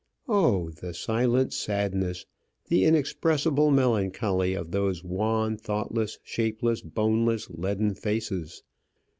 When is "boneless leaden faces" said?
6.81-8.63